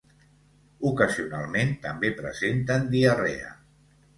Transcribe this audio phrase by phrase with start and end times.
[0.91, 3.53] Ocasionalment també presenten diarrea.